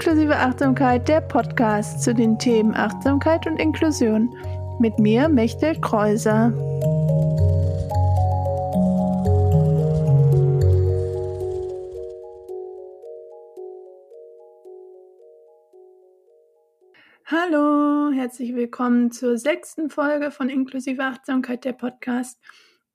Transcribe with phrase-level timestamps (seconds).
[0.00, 4.32] Inklusive Achtsamkeit, der Podcast zu den Themen Achtsamkeit und Inklusion.
[4.78, 6.52] Mit mir, Mechtel Kreuser.
[17.24, 22.38] Hallo, herzlich willkommen zur sechsten Folge von Inklusive Achtsamkeit, der Podcast.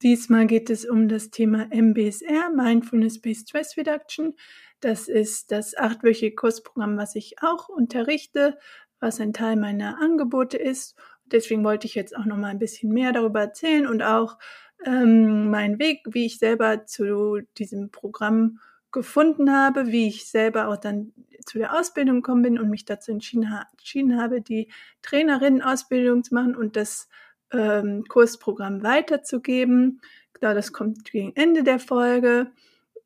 [0.01, 4.35] Diesmal geht es um das Thema MBSR, Mindfulness Based Stress Reduction.
[4.83, 8.57] Das ist das achtwöchige Kursprogramm, was ich auch unterrichte,
[8.99, 10.97] was ein Teil meiner Angebote ist.
[11.25, 14.37] Deswegen wollte ich jetzt auch noch mal ein bisschen mehr darüber erzählen und auch
[14.85, 18.59] ähm, meinen Weg, wie ich selber zu diesem Programm
[18.91, 21.13] gefunden habe, wie ich selber auch dann
[21.45, 24.69] zu der Ausbildung gekommen bin und mich dazu entschieden, ha entschieden habe, die
[25.01, 27.07] Trainerinnenausbildung zu machen und das
[27.53, 30.01] ähm, Kursprogramm weiterzugeben.
[30.33, 32.51] Klar, das kommt gegen Ende der Folge.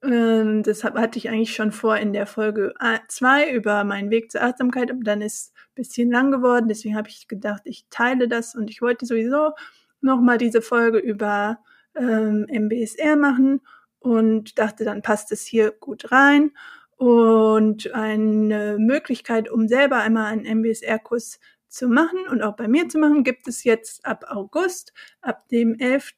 [0.04, 2.74] Ähm, deshalb hatte ich eigentlich schon vor in der Folge
[3.08, 6.68] 2 über meinen Weg zur Achtsamkeit, aber dann ist ein bisschen lang geworden.
[6.68, 9.54] Deswegen habe ich gedacht, ich teile das und ich wollte sowieso
[10.02, 11.60] nochmal diese Folge über
[11.96, 13.62] ähm, MBSR machen
[14.00, 16.52] und dachte, dann passt es hier gut rein.
[16.96, 22.98] Und eine Möglichkeit, um selber einmal einen MBSR-Kurs zu machen und auch bei mir zu
[22.98, 26.14] machen, gibt es jetzt ab August, ab dem 11.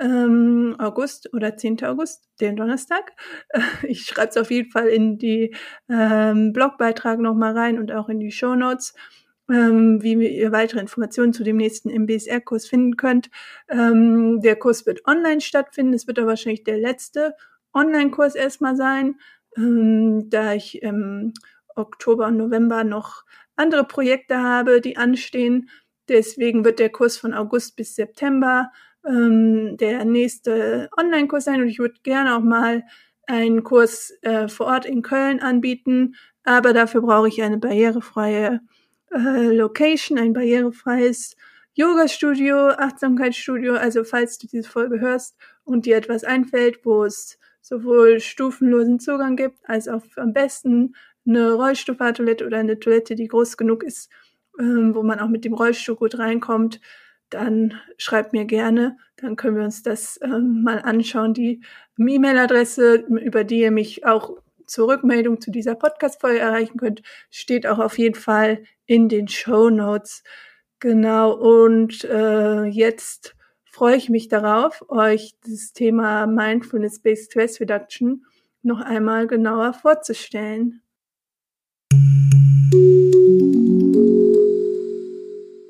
[0.00, 1.84] Ähm, August oder 10.
[1.84, 3.12] August, den Donnerstag.
[3.88, 5.54] Ich schreibe es auf jeden Fall in die
[5.88, 8.94] ähm, Blogbeitrag nochmal rein und auch in die Show Notes,
[9.50, 13.30] ähm, wie ihr weitere Informationen zu dem nächsten MBSR-Kurs finden könnt.
[13.68, 15.94] Ähm, der Kurs wird online stattfinden.
[15.94, 17.34] Es wird aber wahrscheinlich der letzte
[17.72, 19.16] Online-Kurs erstmal sein,
[19.56, 21.34] ähm, da ich im
[21.76, 23.24] Oktober und November noch
[23.56, 25.68] andere Projekte habe, die anstehen.
[26.08, 28.70] Deswegen wird der Kurs von August bis September
[29.06, 32.84] ähm, der nächste Online-Kurs sein und ich würde gerne auch mal
[33.26, 38.60] einen Kurs äh, vor Ort in Köln anbieten, aber dafür brauche ich eine barrierefreie
[39.10, 41.36] äh, Location, ein barrierefreies
[41.74, 43.74] Yoga-Studio, Achtsamkeitsstudio.
[43.74, 49.36] Also falls du diese Folge hörst und dir etwas einfällt, wo es sowohl stufenlosen Zugang
[49.36, 50.94] gibt, als auch am besten
[51.26, 54.10] eine Rollstuhlfahrtoilette oder eine Toilette, die groß genug ist,
[54.60, 56.80] ähm, wo man auch mit dem Rollstuhl gut reinkommt,
[57.30, 61.34] dann schreibt mir gerne, dann können wir uns das ähm, mal anschauen.
[61.34, 61.62] Die
[61.98, 64.36] E-Mail-Adresse, über die ihr mich auch
[64.66, 69.70] zur Rückmeldung zu dieser Podcast-Folge erreichen könnt, steht auch auf jeden Fall in den Show
[69.70, 70.22] Notes.
[70.80, 73.34] Genau, und äh, jetzt
[73.64, 78.24] freue ich mich darauf, euch das Thema Mindfulness-Based Stress Reduction
[78.62, 80.80] noch einmal genauer vorzustellen.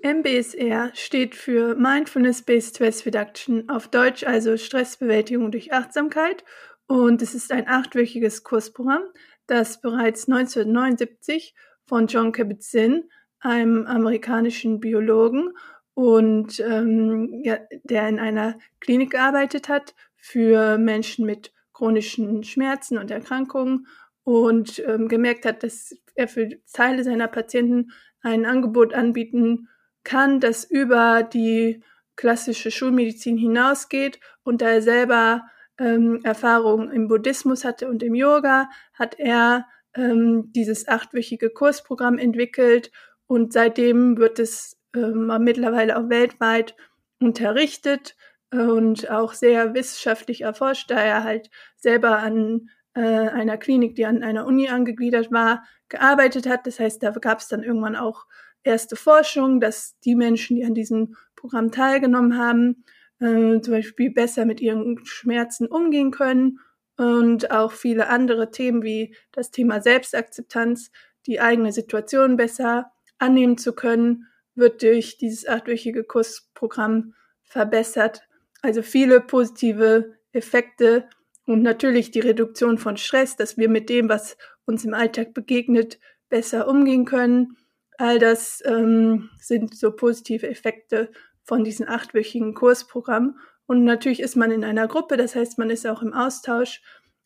[0.05, 6.45] MBSR steht für Mindfulness-Based Stress Reduction, auf Deutsch also Stressbewältigung durch Achtsamkeit.
[6.87, 9.05] Und es ist ein achtwöchiges Kursprogramm,
[9.47, 11.55] das bereits 1979
[11.87, 13.09] von John Kabat-Zinn,
[13.41, 15.55] einem amerikanischen Biologen
[15.95, 23.11] und ähm, ja, der in einer Klinik gearbeitet hat für Menschen mit chronischen Schmerzen und
[23.11, 23.87] Erkrankungen
[24.23, 29.69] und ähm, gemerkt hat, dass er für Teile seiner Patienten ein Angebot anbieten
[30.05, 31.83] kann, das über die
[32.17, 35.43] klassische Schulmedizin hinausgeht und da er selber
[35.79, 42.93] ähm, Erfahrungen im Buddhismus hatte und im Yoga, hat er ähm, dieses achtwöchige Kursprogramm entwickelt
[43.27, 46.77] und seitdem wird es ähm, mittlerweile auch weltweit
[47.21, 48.17] unterrichtet
[48.53, 54.23] und auch sehr wissenschaftlich erforscht, da er halt selber an äh, einer Klinik, die an
[54.23, 56.67] einer Uni angegliedert war, gearbeitet hat.
[56.67, 58.27] Das heißt, da gab es dann irgendwann auch
[58.65, 62.85] erste Forschung, dass die Menschen, die an diesem Programm teilgenommen haben,
[63.21, 66.59] äh, zum Beispiel besser mit ihren Schmerzen umgehen können
[66.97, 70.91] und auch viele andere Themen wie das Thema Selbstakzeptanz,
[71.27, 78.23] die eigene Situation besser annehmen zu können, wird durch dieses achtwöchige Kursprogramm verbessert.
[78.63, 81.09] Also viele positive Effekte
[81.47, 85.99] und natürlich die Reduktion von Stress, dass wir mit dem, was uns im Alltag begegnet,
[86.29, 87.57] besser umgehen können
[87.99, 91.11] All das ähm, sind so positive Effekte
[91.43, 93.39] von diesem achtwöchigen Kursprogramm.
[93.67, 96.83] Und natürlich ist man in einer Gruppe, das heißt, man ist auch im Austausch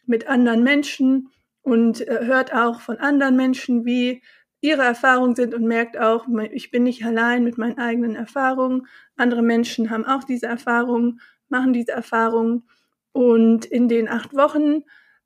[0.07, 1.31] mit anderen Menschen
[1.63, 4.23] und äh, hört auch von anderen Menschen, wie
[4.61, 8.87] ihre Erfahrungen sind und merkt auch, ich bin nicht allein mit meinen eigenen Erfahrungen.
[9.17, 12.69] Andere Menschen haben auch diese Erfahrungen, machen diese Erfahrungen.
[13.13, 14.83] Und in den acht Wochen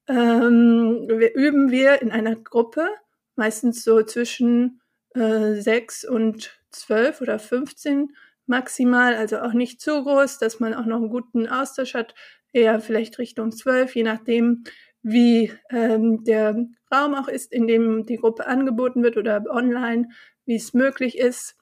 [0.08, 2.88] ähm, wir üben wir in einer Gruppe,
[3.36, 4.81] meistens so zwischen
[5.14, 8.14] äh, sechs und zwölf oder 15
[8.46, 12.14] maximal, also auch nicht zu groß, dass man auch noch einen guten Austausch hat,
[12.52, 14.64] eher vielleicht Richtung zwölf, je nachdem,
[15.02, 20.08] wie ähm, der Raum auch ist, in dem die Gruppe angeboten wird oder online,
[20.44, 21.56] wie es möglich ist.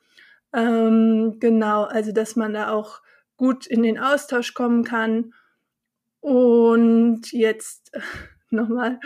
[0.53, 3.00] Ähm, genau, also dass man da auch
[3.37, 5.32] gut in den Austausch kommen kann.
[6.20, 7.93] Und jetzt
[8.50, 8.99] nochmal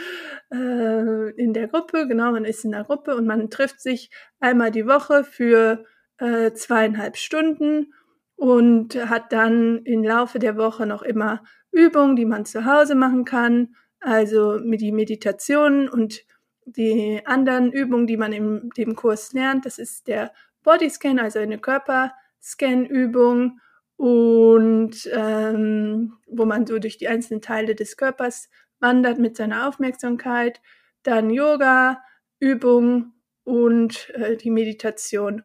[0.52, 4.10] äh, in der Gruppe, genau, man ist in der Gruppe und man trifft sich
[4.40, 5.84] einmal die Woche für
[6.18, 7.92] äh, zweieinhalb Stunden
[8.36, 13.24] und hat dann im Laufe der Woche noch immer Übungen, die man zu Hause machen
[13.24, 16.24] kann, also mit die Meditationen und
[16.66, 19.66] die anderen Übungen, die man in dem Kurs lernt.
[19.66, 20.32] Das ist der
[20.62, 23.60] Bodyscan, also eine Körperscan-Übung
[23.96, 28.48] und ähm, wo man so durch die einzelnen Teile des Körpers
[28.84, 30.60] wandert mit seiner Aufmerksamkeit.
[31.02, 32.04] Dann Yoga,
[32.38, 33.14] Übung
[33.44, 35.42] und äh, die Meditation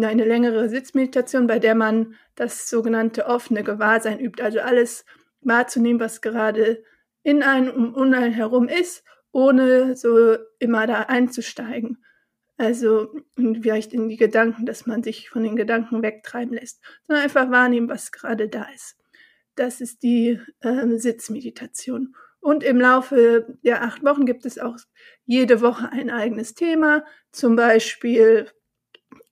[0.00, 5.04] eine längere Sitzmeditation, bei der man das sogenannte offene Gewahrsein übt, also alles
[5.42, 6.82] wahrzunehmen, was gerade
[7.22, 12.02] in einem um einen herum ist, ohne so immer da einzusteigen.
[12.56, 17.50] Also vielleicht in die Gedanken, dass man sich von den Gedanken wegtreiben lässt, sondern einfach
[17.50, 18.96] wahrnehmen, was gerade da ist.
[19.54, 22.14] Das ist die äh, Sitzmeditation.
[22.40, 24.76] Und im Laufe der acht Wochen gibt es auch
[25.24, 28.48] jede Woche ein eigenes Thema, zum Beispiel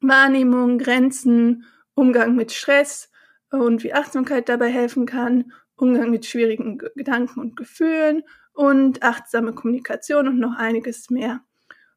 [0.00, 1.64] Wahrnehmung, Grenzen,
[1.94, 3.10] Umgang mit Stress
[3.50, 10.28] und wie Achtsamkeit dabei helfen kann, Umgang mit schwierigen Gedanken und Gefühlen und achtsame Kommunikation
[10.28, 11.40] und noch einiges mehr.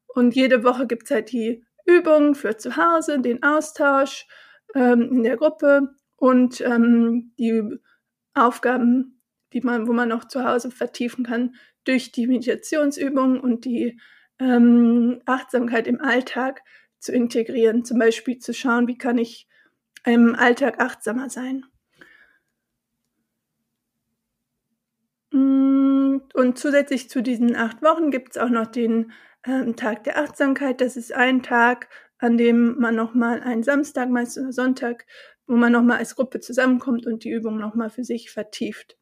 [0.08, 4.26] Und jede Woche gibt es halt die Übungen für zu Hause, den Austausch
[4.74, 7.78] ähm, in der Gruppe und ähm, die
[8.34, 9.20] Aufgaben,
[9.52, 11.54] die man, wo man noch zu Hause vertiefen kann
[11.84, 14.00] durch die Meditationsübungen und die
[14.38, 16.62] ähm, Achtsamkeit im Alltag,
[17.04, 19.46] zu integrieren, zum Beispiel zu schauen, wie kann ich
[20.06, 21.64] im Alltag achtsamer sein.
[25.30, 29.12] Mm, und zusätzlich zu diesen acht Wochen gibt es auch noch den
[29.46, 30.80] ähm, Tag der Achtsamkeit.
[30.80, 31.88] Das ist ein Tag,
[32.18, 35.04] an dem man nochmal einen Samstag, meist oder Sonntag,
[35.46, 38.96] wo man nochmal als Gruppe zusammenkommt und die Übung nochmal für sich vertieft.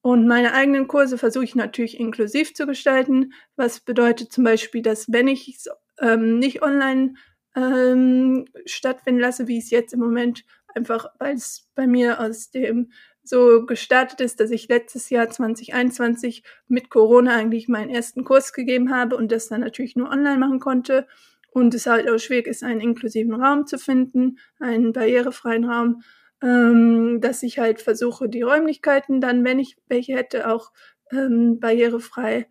[0.00, 5.10] Und meine eigenen Kurse versuche ich natürlich inklusiv zu gestalten, was bedeutet zum Beispiel, dass
[5.10, 7.14] wenn ich es ähm, nicht online
[7.56, 10.44] ähm, stattfinden lasse, wie es jetzt im Moment
[10.74, 12.90] einfach, weil es bei mir aus dem
[13.22, 18.94] so gestartet ist, dass ich letztes Jahr 2021 mit Corona eigentlich meinen ersten Kurs gegeben
[18.94, 21.06] habe und das dann natürlich nur online machen konnte
[21.54, 26.02] und es halt auch schwierig ist, einen inklusiven Raum zu finden, einen barrierefreien Raum,
[26.42, 30.72] ähm, dass ich halt versuche, die Räumlichkeiten dann, wenn ich welche hätte, auch
[31.12, 32.48] ähm, barrierefrei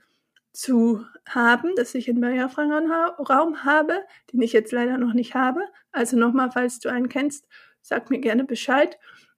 [0.54, 2.72] zu haben, dass ich einen barrierefreien
[3.20, 5.60] Raum habe, den ich jetzt leider noch nicht habe.
[5.92, 7.46] Also nochmal, falls du einen kennst,
[7.82, 8.98] sag mir gerne Bescheid.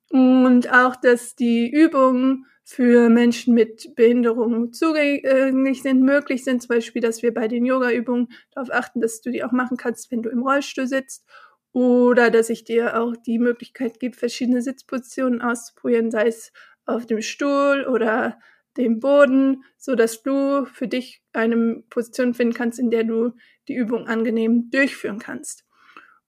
[0.10, 6.63] Und auch, dass die Übungen für Menschen mit Behinderungen zugänglich sind, möglich sind.
[6.63, 10.12] Zum Beispiel, dass wir bei den Yoga-Übungen darauf achten, dass du die auch machen kannst,
[10.12, 11.25] wenn du im Rollstuhl sitzt.
[11.74, 16.52] Oder dass ich dir auch die Möglichkeit gebe, verschiedene Sitzpositionen auszuprobieren, sei es
[16.86, 18.40] auf dem Stuhl oder
[18.78, 23.34] dem Boden, so dass du für dich eine Position finden kannst, in der du
[23.68, 25.66] die Übung angenehm durchführen kannst.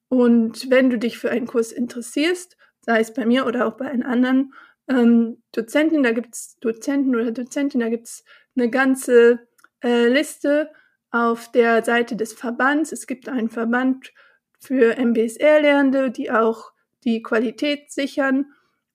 [0.09, 2.57] Und wenn du dich für einen Kurs interessierst,
[2.87, 4.53] sei es bei mir oder auch bei einem anderen
[4.89, 8.23] ähm, Dozenten, da gibt's Dozenten oder Dozentin, da gibt's
[8.55, 9.47] eine ganze
[9.83, 10.71] äh, Liste
[11.11, 12.91] auf der Seite des Verbands.
[12.91, 14.13] Es gibt einen Verband
[14.59, 16.71] für MBSR-Lernende, die auch
[17.03, 18.45] die Qualität sichern.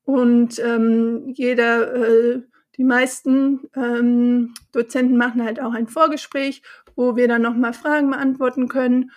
[0.05, 2.43] Und ähm, jeder äh,
[2.77, 6.63] die meisten ähm, Dozenten machen halt auch ein Vorgespräch,
[6.97, 9.11] wo wir dann nochmal Fragen beantworten können,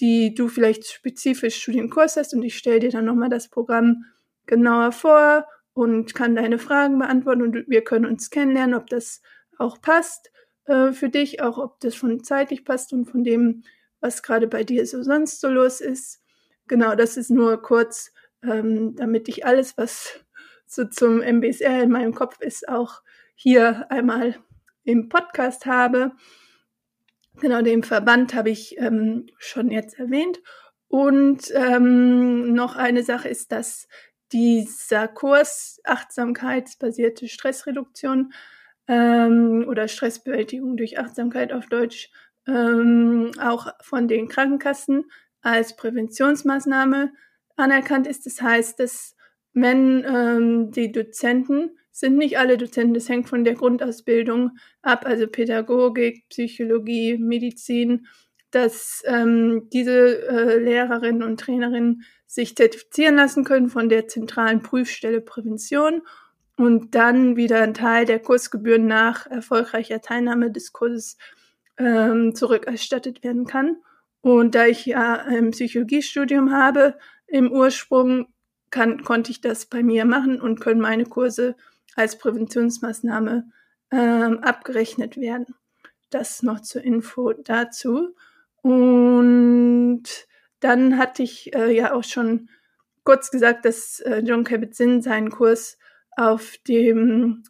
[0.00, 3.48] die du vielleicht spezifisch zu dem Kurs hast und ich stelle dir dann nochmal das
[3.48, 4.04] Programm
[4.46, 9.20] genauer vor und kann deine Fragen beantworten und wir können uns kennenlernen, ob das
[9.58, 10.32] auch passt
[10.64, 13.62] äh, für dich, auch ob das von zeitlich passt und von dem,
[14.00, 16.22] was gerade bei dir so sonst so los ist.
[16.68, 18.12] Genau, das ist nur kurz,
[18.42, 20.20] ähm, damit ich alles, was
[20.66, 23.02] so zum MBSR in meinem Kopf ist, auch
[23.34, 24.36] hier einmal
[24.84, 26.12] im Podcast habe.
[27.40, 30.40] Genau, den Verband habe ich ähm, schon jetzt erwähnt.
[30.88, 33.88] Und ähm, noch eine Sache ist, dass
[34.32, 38.32] dieser Kurs Achtsamkeitsbasierte Stressreduktion
[38.88, 42.10] ähm, oder Stressbewältigung durch Achtsamkeit auf Deutsch
[42.46, 45.04] ähm, auch von den Krankenkassen
[45.42, 47.12] als Präventionsmaßnahme
[47.56, 48.26] anerkannt ist.
[48.26, 49.16] Das heißt, dass
[49.52, 54.50] wenn ähm, die Dozenten, sind nicht alle Dozenten, das hängt von der Grundausbildung
[54.82, 58.06] ab, also Pädagogik, Psychologie, Medizin,
[58.50, 65.20] dass ähm, diese äh, Lehrerinnen und Trainerinnen sich zertifizieren lassen können von der zentralen Prüfstelle
[65.20, 66.02] Prävention
[66.56, 71.18] und dann wieder ein Teil der Kursgebühren nach erfolgreicher Teilnahme des Kurses
[71.78, 73.76] ähm, zurückerstattet werden kann.
[74.22, 78.26] Und da ich ja ein Psychologiestudium habe im Ursprung,
[78.70, 81.54] kann, konnte ich das bei mir machen und können meine Kurse
[81.94, 83.50] als Präventionsmaßnahme
[83.92, 85.54] ähm, abgerechnet werden.
[86.10, 88.14] Das noch zur Info dazu.
[88.66, 90.02] Und
[90.58, 92.48] dann hatte ich äh, ja auch schon
[93.04, 95.78] kurz gesagt, dass äh, John Kabat-Zinn seinen Kurs
[96.16, 97.44] auf dem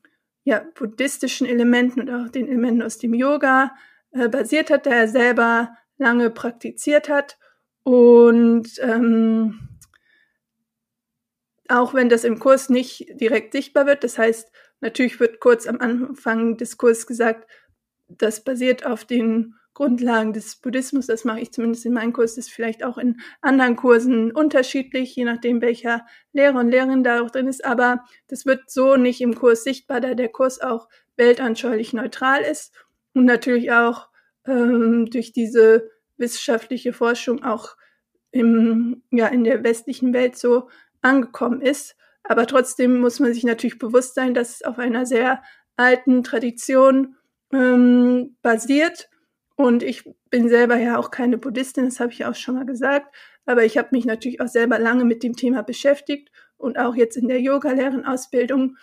[0.45, 3.75] ja, buddhistischen Elementen und auch den Elementen aus dem Yoga
[4.11, 7.39] äh, basiert hat, der er selber lange praktiziert hat.
[7.83, 9.71] Und ähm,
[11.67, 15.81] auch wenn das im Kurs nicht direkt sichtbar wird, das heißt, natürlich wird kurz am
[15.81, 17.51] Anfang des Kurses gesagt,
[18.07, 21.07] das basiert auf den Grundlagen des Buddhismus.
[21.07, 22.37] Das mache ich zumindest in meinem Kurs.
[22.37, 27.21] Das ist vielleicht auch in anderen Kursen unterschiedlich, je nachdem, welcher Lehrer und Lehrerin da
[27.21, 27.63] auch drin ist.
[27.63, 32.73] Aber das wird so nicht im Kurs sichtbar, da der Kurs auch weltanschaulich neutral ist
[33.13, 34.09] und natürlich auch
[34.47, 37.77] ähm, durch diese wissenschaftliche Forschung auch
[38.31, 40.71] im, ja, in der westlichen Welt so
[41.03, 41.97] angekommen ist.
[42.23, 45.43] Aber trotzdem muss man sich natürlich bewusst sein, dass es auf einer sehr
[45.77, 47.17] alten Tradition
[47.53, 49.11] ähm, basiert
[49.57, 53.15] und ich bin selber ja auch keine Buddhistin, das habe ich auch schon mal gesagt.
[53.47, 57.17] Aber ich habe mich natürlich auch selber lange mit dem Thema beschäftigt und auch jetzt
[57.17, 58.77] in der Yoga-Lehrenausbildung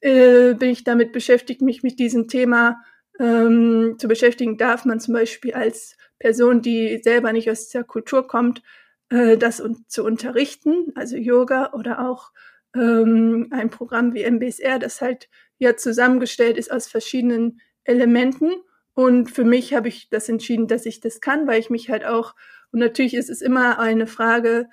[0.00, 2.82] äh, bin ich damit beschäftigt, mich mit diesem Thema
[3.18, 4.58] ähm, zu beschäftigen.
[4.58, 8.62] Darf man zum Beispiel als Person, die selber nicht aus der Kultur kommt,
[9.08, 12.32] äh, das un zu unterrichten, also Yoga oder auch
[12.74, 18.52] ähm, ein Programm wie MBSR, das halt ja zusammengestellt ist aus verschiedenen Elementen
[19.00, 22.04] und für mich habe ich das entschieden, dass ich das kann, weil ich mich halt
[22.04, 22.34] auch,
[22.70, 24.68] und natürlich ist es immer eine Frage,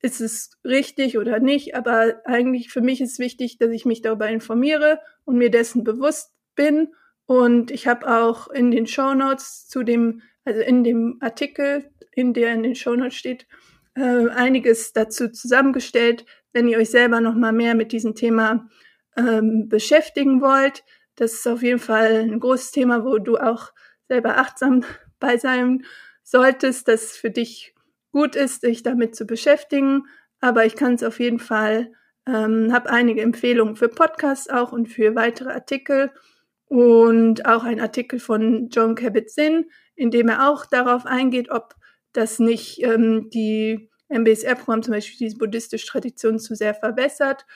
[0.00, 4.30] ist es richtig oder nicht, aber eigentlich für mich ist wichtig, dass ich mich darüber
[4.30, 6.94] informiere und mir dessen bewusst bin.
[7.26, 12.32] Und ich habe auch in den Show Notes zu dem, also in dem Artikel, in
[12.32, 13.46] der in den Show Notes steht,
[13.94, 16.24] äh, einiges dazu zusammengestellt,
[16.54, 18.70] wenn ihr euch selber noch mal mehr mit diesem Thema
[19.18, 20.82] ähm, beschäftigen wollt.
[21.16, 23.72] Das ist auf jeden Fall ein großes Thema, wo du auch
[24.08, 24.84] selber achtsam
[25.20, 25.84] bei sein
[26.22, 27.74] solltest, dass für dich
[28.12, 30.04] gut ist, dich damit zu beschäftigen.
[30.40, 31.92] Aber ich kann es auf jeden Fall,
[32.26, 36.10] ähm, habe einige Empfehlungen für Podcasts auch und für weitere Artikel
[36.66, 41.74] und auch ein Artikel von John Kabat-Zinn, in dem er auch darauf eingeht, ob
[42.12, 47.46] das nicht ähm, die MBSR-Programm zum Beispiel diese buddhistische Tradition zu sehr verbessert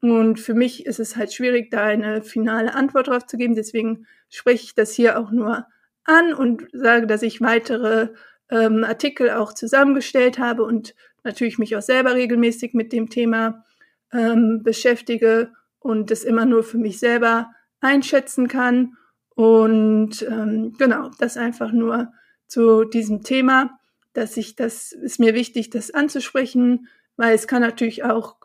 [0.00, 3.54] und für mich ist es halt schwierig, da eine finale Antwort drauf zu geben.
[3.54, 5.66] Deswegen spreche ich das hier auch nur
[6.04, 8.10] an und sage, dass ich weitere
[8.50, 13.64] ähm, Artikel auch zusammengestellt habe und natürlich mich auch selber regelmäßig mit dem Thema
[14.12, 17.50] ähm, beschäftige und das immer nur für mich selber
[17.80, 18.96] einschätzen kann.
[19.34, 22.12] Und ähm, genau, das einfach nur
[22.46, 23.78] zu diesem Thema,
[24.12, 28.36] dass ich das ist mir wichtig, das anzusprechen, weil es kann natürlich auch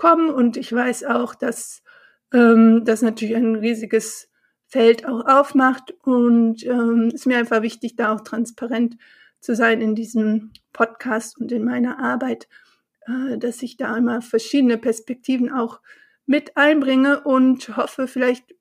[0.00, 0.30] kommen.
[0.30, 1.82] Und ich weiß auch, dass
[2.32, 4.30] ähm, das natürlich ein riesiges
[4.66, 5.92] Feld auch aufmacht.
[6.02, 8.96] Und ähm, ist mir einfach wichtig, da auch transparent
[9.40, 12.48] zu sein in diesem Podcast und in meiner Arbeit,
[13.06, 15.80] äh, dass ich da immer verschiedene Perspektiven auch
[16.24, 18.54] mit einbringe und hoffe, vielleicht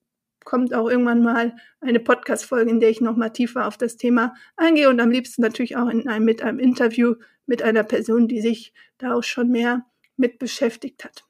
[0.44, 4.90] kommt auch irgendwann mal eine Podcast-Folge, in der ich nochmal tiefer auf das Thema eingehe
[4.90, 7.16] und am liebsten natürlich auch in einem, mit einem Interview
[7.46, 9.86] mit einer Person, die sich da auch schon mehr
[10.18, 11.29] mit beschäftigt hat.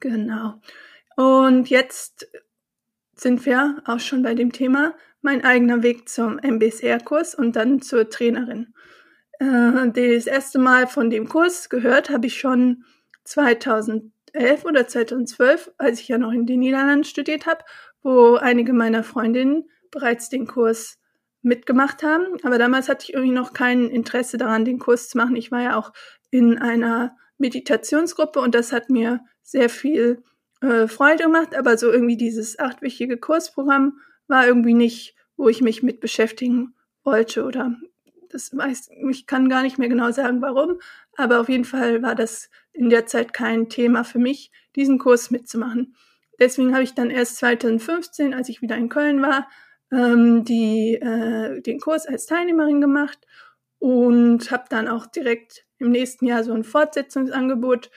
[0.00, 0.60] Genau.
[1.16, 2.28] Und jetzt
[3.14, 8.08] sind wir auch schon bei dem Thema mein eigener Weg zum MBSR-Kurs und dann zur
[8.08, 8.72] Trainerin.
[9.38, 12.84] Äh, das erste Mal von dem Kurs gehört habe ich schon
[13.24, 14.12] 2011
[14.64, 17.64] oder 2012, als ich ja noch in den Niederlanden studiert habe,
[18.02, 20.98] wo einige meiner Freundinnen bereits den Kurs
[21.42, 22.24] mitgemacht haben.
[22.42, 25.36] Aber damals hatte ich irgendwie noch kein Interesse daran, den Kurs zu machen.
[25.36, 25.92] Ich war ja auch
[26.30, 30.22] in einer Meditationsgruppe und das hat mir sehr viel
[30.60, 35.82] äh, Freude gemacht, aber so irgendwie dieses achtwöchige Kursprogramm war irgendwie nicht, wo ich mich
[35.82, 37.76] mit beschäftigen wollte oder
[38.28, 40.80] das weiß, ich kann gar nicht mehr genau sagen, warum,
[41.16, 45.30] aber auf jeden Fall war das in der Zeit kein Thema für mich, diesen Kurs
[45.30, 45.96] mitzumachen.
[46.38, 49.48] Deswegen habe ich dann erst 2015, als ich wieder in Köln war,
[49.92, 53.18] ähm, die, äh, den Kurs als Teilnehmerin gemacht
[53.78, 57.90] und habe dann auch direkt im nächsten Jahr so ein Fortsetzungsangebot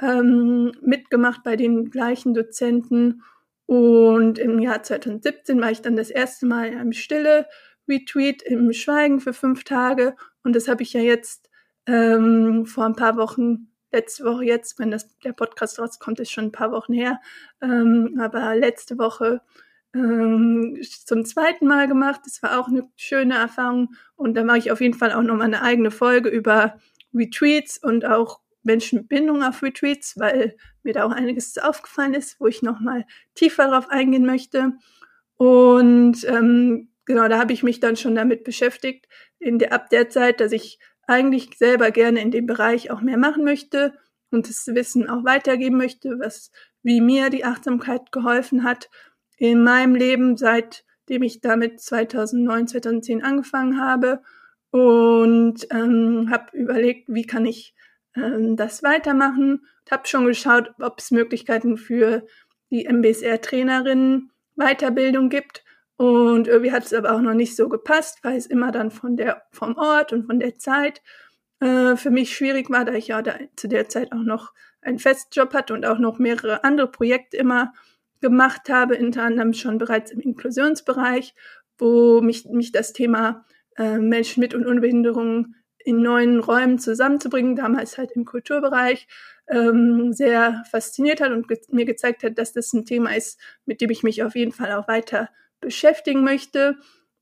[0.00, 3.22] ähm, mitgemacht bei den gleichen Dozenten.
[3.66, 7.46] Und im Jahr 2017 war ich dann das erste Mal einem Stille
[7.88, 10.16] Retreat im Schweigen für fünf Tage.
[10.42, 11.50] Und das habe ich ja jetzt
[11.86, 16.46] ähm, vor ein paar Wochen letzte Woche jetzt, wenn das, der Podcast rauskommt, ist schon
[16.46, 17.20] ein paar Wochen her,
[17.60, 19.40] ähm, aber letzte Woche
[19.94, 22.20] ähm, zum zweiten Mal gemacht.
[22.24, 25.46] Das war auch eine schöne Erfahrung und da mache ich auf jeden Fall auch nochmal
[25.46, 26.78] eine eigene Folge über
[27.12, 32.62] Retreats und auch Menschenbindung auf Retreats, weil mir da auch einiges aufgefallen ist, wo ich
[32.62, 34.72] nochmal tiefer darauf eingehen möchte.
[35.36, 39.06] Und ähm, genau, da habe ich mich dann schon damit beschäftigt,
[39.38, 43.16] in der, ab der Zeit, dass ich eigentlich selber gerne in dem Bereich auch mehr
[43.16, 43.94] machen möchte
[44.30, 46.52] und das Wissen auch weitergeben möchte, was
[46.82, 48.88] wie mir die Achtsamkeit geholfen hat
[49.36, 54.22] in meinem Leben, seitdem ich damit 2009, 2010 angefangen habe
[54.70, 57.74] und ähm, habe überlegt, wie kann ich
[58.16, 59.66] ähm, das weitermachen.
[59.90, 62.24] Habe schon geschaut, ob es Möglichkeiten für
[62.70, 65.64] die MBSR-Trainerin Weiterbildung gibt.
[65.96, 69.16] Und irgendwie hat es aber auch noch nicht so gepasst, weil es immer dann von
[69.16, 71.02] der, vom Ort und von der Zeit
[71.60, 74.98] äh, für mich schwierig war, da ich ja da zu der Zeit auch noch einen
[74.98, 77.74] Festjob hatte und auch noch mehrere andere Projekte immer
[78.20, 81.34] gemacht habe, unter anderem schon bereits im Inklusionsbereich,
[81.78, 83.44] wo mich, mich das Thema
[83.76, 89.06] äh, Menschen mit und Unbehinderung in neuen Räumen zusammenzubringen, damals halt im Kulturbereich,
[89.48, 93.80] ähm, sehr fasziniert hat und ge mir gezeigt hat, dass das ein Thema ist, mit
[93.80, 95.28] dem ich mich auf jeden Fall auch weiter
[95.60, 96.76] beschäftigen möchte.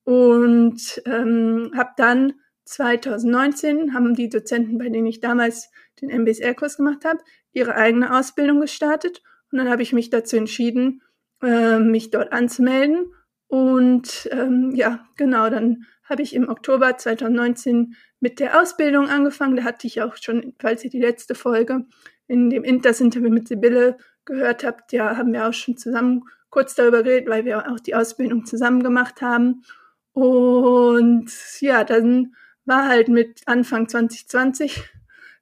[0.04, 2.34] Und ähm, habe dann
[2.64, 7.20] 2019 haben die Dozenten, bei denen ich damals den MBSR-Kurs gemacht habe,
[7.52, 9.22] ihre eigene Ausbildung gestartet.
[9.50, 11.02] Und dann habe ich mich dazu entschieden,
[11.42, 13.12] äh, mich dort anzumelden.
[13.46, 19.56] Und ähm, ja, genau, dann habe ich im Oktober 2019 mit der Ausbildung angefangen.
[19.56, 21.86] Da hatte ich auch schon, falls ihr die letzte Folge
[22.28, 26.74] in dem das Interview mit Sibylle gehört habt, ja, haben wir auch schon zusammen kurz
[26.74, 29.64] darüber geredet, weil wir auch die Ausbildung zusammen gemacht haben.
[30.12, 32.34] Und ja, dann
[32.64, 34.84] war halt mit Anfang 2020,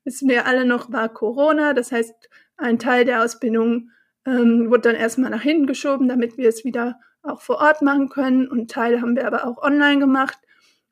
[0.05, 1.75] wissen wir alle noch, war Corona.
[1.75, 2.15] Das heißt,
[2.57, 3.91] ein Teil der Ausbildung
[4.25, 8.09] ähm, wurde dann erstmal nach hinten geschoben, damit wir es wieder auch vor Ort machen
[8.09, 8.47] können.
[8.47, 10.39] Und Teil haben wir aber auch online gemacht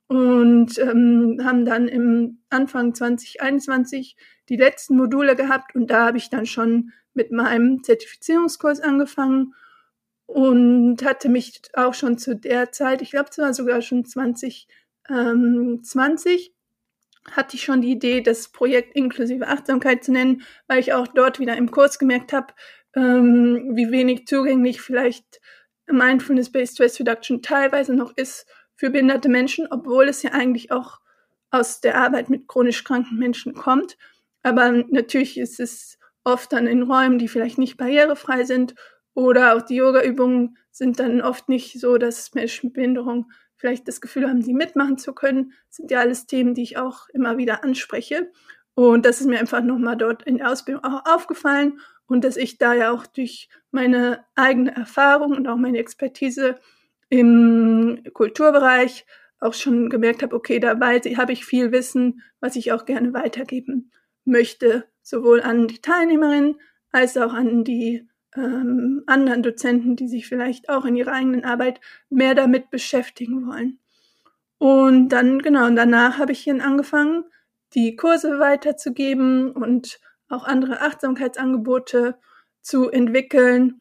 [0.06, 4.16] und ähm, haben dann im Anfang 2021
[4.48, 9.54] die letzten Module gehabt und da habe ich dann schon mit meinem Zertifizierungskurs angefangen
[10.26, 14.68] und hatte mich auch schon zu der Zeit, ich glaube zwar sogar schon 2020,
[15.08, 15.82] ähm,
[17.30, 21.40] hatte ich schon die Idee, das Projekt inklusive Achtsamkeit zu nennen, weil ich auch dort
[21.40, 22.52] wieder im Kurs gemerkt habe,
[22.94, 25.40] ähm, wie wenig zugänglich vielleicht
[25.86, 31.00] Mindfulness-Based Stress Reduction teilweise noch ist für behinderte Menschen, obwohl es ja eigentlich auch
[31.50, 33.96] aus der Arbeit mit chronisch kranken Menschen kommt.
[34.42, 38.74] Aber natürlich ist es oft dann in Räumen, die vielleicht nicht barrierefrei sind
[39.14, 44.00] oder auch die Yoga-Übungen sind dann oft nicht so, dass Menschen mit Behinderung vielleicht das
[44.00, 45.52] Gefühl haben, die mitmachen zu können.
[45.68, 48.30] Das sind ja alles Themen, die ich auch immer wieder anspreche.
[48.74, 52.58] Und das ist mir einfach nochmal dort in der Ausbildung auch aufgefallen und dass ich
[52.58, 56.56] da ja auch durch meine eigene Erfahrung und auch meine Expertise
[57.08, 59.06] im Kulturbereich
[59.40, 63.90] auch schon gemerkt habe, okay, da habe ich viel Wissen, was ich auch gerne weitergeben
[64.24, 66.56] möchte, sowohl an die Teilnehmerinnen
[66.92, 71.80] als auch an die ähm, anderen Dozenten, die sich vielleicht auch in ihrer eigenen Arbeit
[72.08, 73.78] mehr damit beschäftigen wollen.
[74.58, 77.24] Und dann, genau, und danach habe ich hier angefangen,
[77.74, 82.16] die Kurse weiterzugeben und auch andere Achtsamkeitsangebote
[82.62, 83.80] zu entwickeln.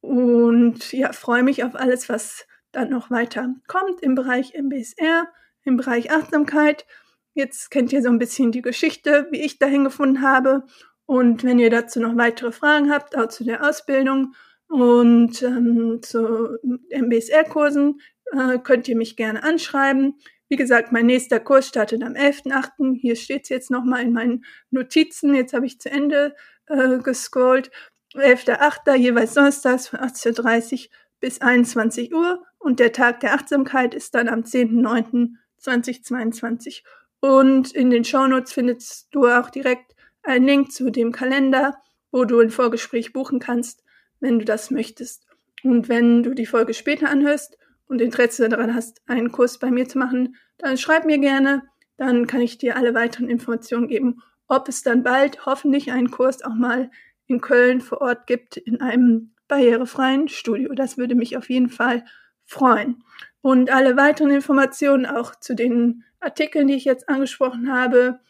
[0.00, 2.46] Und ja, freue mich auf alles, was
[2.76, 5.28] dann noch weiter kommt im Bereich MBSR,
[5.64, 6.86] im Bereich Achtsamkeit.
[7.34, 10.64] Jetzt kennt ihr so ein bisschen die Geschichte, wie ich dahin gefunden habe.
[11.06, 14.34] Und wenn ihr dazu noch weitere Fragen habt, auch zu der Ausbildung
[14.68, 16.58] und ähm, zu
[16.90, 18.00] MBSR-Kursen,
[18.32, 20.18] äh, könnt ihr mich gerne anschreiben.
[20.48, 22.94] Wie gesagt, mein nächster Kurs startet am 11.8.
[23.00, 25.34] Hier steht es jetzt nochmal in meinen Notizen.
[25.34, 26.34] Jetzt habe ich zu Ende
[26.66, 27.70] äh, gescrollt.
[28.14, 28.94] 11.8.
[28.96, 34.28] jeweils donnerstags von 18.30 Uhr bis 21 Uhr und der Tag der Achtsamkeit ist dann
[34.28, 36.82] am 10.9.2022.
[37.20, 41.76] Und in den Shownotes findest du auch direkt einen Link zu dem Kalender,
[42.10, 43.84] wo du ein Vorgespräch buchen kannst,
[44.18, 45.28] wenn du das möchtest.
[45.62, 49.88] Und wenn du die Folge später anhörst und Interesse daran hast, einen Kurs bei mir
[49.88, 51.62] zu machen, dann schreib mir gerne,
[51.96, 56.42] dann kann ich dir alle weiteren Informationen geben, ob es dann bald hoffentlich einen Kurs
[56.42, 56.90] auch mal
[57.28, 60.74] in Köln vor Ort gibt, in einem barrierefreien Studio.
[60.74, 62.02] Das würde mich auf jeden Fall
[62.46, 63.02] freuen.
[63.42, 68.20] Und alle weiteren Informationen auch zu den Artikeln, die ich jetzt angesprochen habe,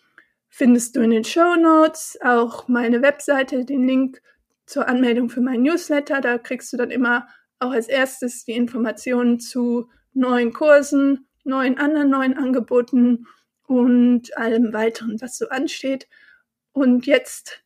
[0.49, 2.19] findest du in den Show Notes.
[2.23, 4.21] Auch meine Webseite, den Link
[4.67, 6.21] zur Anmeldung für meinen Newsletter.
[6.21, 12.11] Da kriegst du dann immer auch als erstes die Informationen zu neuen Kursen, neuen anderen
[12.11, 13.27] neuen Angeboten
[13.67, 16.09] und allem weiteren, was so ansteht.
[16.73, 17.63] Und jetzt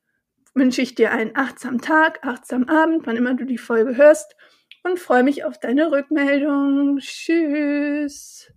[0.55, 4.37] wünsche ich dir einen achtsamen Tag, achtsamen Abend, wann immer du die Folge hörst
[4.85, 6.99] und freue mich auf deine Rückmeldung.
[6.99, 8.53] Tschüss.